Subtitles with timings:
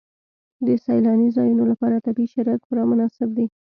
[0.65, 3.45] د سیلاني ځایونو لپاره طبیعي شرایط خورا مناسب دي.